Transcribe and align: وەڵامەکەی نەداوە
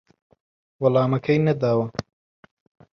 وەڵامەکەی 0.81 1.39
نەداوە 1.47 1.85